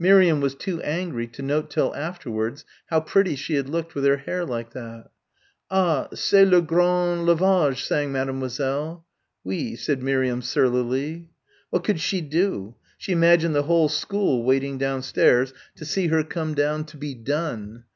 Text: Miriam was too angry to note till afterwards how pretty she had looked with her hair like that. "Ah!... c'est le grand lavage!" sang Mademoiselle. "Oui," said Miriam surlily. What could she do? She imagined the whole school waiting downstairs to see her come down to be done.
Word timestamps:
Miriam 0.00 0.40
was 0.40 0.56
too 0.56 0.82
angry 0.82 1.28
to 1.28 1.42
note 1.42 1.70
till 1.70 1.94
afterwards 1.94 2.64
how 2.86 2.98
pretty 2.98 3.36
she 3.36 3.54
had 3.54 3.68
looked 3.68 3.94
with 3.94 4.04
her 4.04 4.16
hair 4.16 4.44
like 4.44 4.72
that. 4.72 5.10
"Ah!... 5.70 6.08
c'est 6.12 6.44
le 6.44 6.60
grand 6.60 7.24
lavage!" 7.24 7.84
sang 7.84 8.10
Mademoiselle. 8.10 9.06
"Oui," 9.44 9.76
said 9.76 10.02
Miriam 10.02 10.42
surlily. 10.42 11.30
What 11.70 11.84
could 11.84 12.00
she 12.00 12.20
do? 12.20 12.74
She 12.98 13.12
imagined 13.12 13.54
the 13.54 13.62
whole 13.62 13.88
school 13.88 14.42
waiting 14.42 14.76
downstairs 14.76 15.54
to 15.76 15.84
see 15.84 16.08
her 16.08 16.24
come 16.24 16.54
down 16.54 16.84
to 16.86 16.96
be 16.96 17.14
done. 17.14 17.84